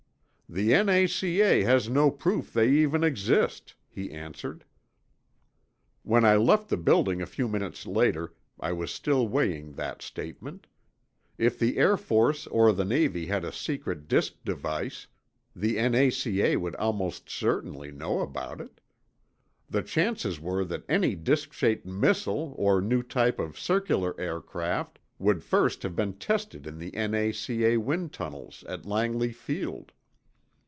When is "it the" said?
18.59-19.83